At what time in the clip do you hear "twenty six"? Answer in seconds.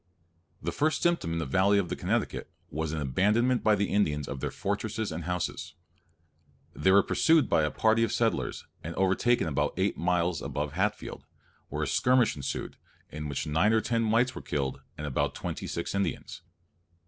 15.35-15.93